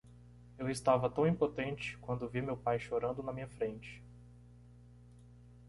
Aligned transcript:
Eu 0.57 0.67
estava 0.67 1.11
tão 1.11 1.27
impotente 1.27 1.95
quando 1.99 2.27
vi 2.27 2.41
meu 2.41 2.57
pai 2.57 2.79
chorando 2.79 3.21
na 3.21 3.31
minha 3.31 3.47
frente. 3.47 4.01